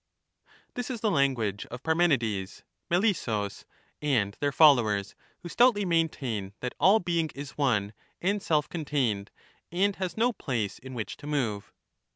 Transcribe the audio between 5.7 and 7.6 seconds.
maintain that all being is